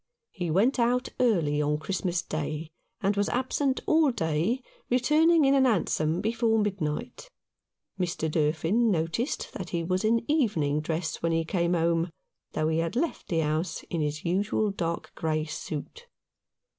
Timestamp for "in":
5.45-5.53, 10.03-10.25, 13.91-14.01